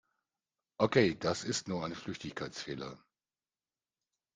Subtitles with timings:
[0.79, 2.97] Okay, das ist nur ein Flüchtigkeitsfehler.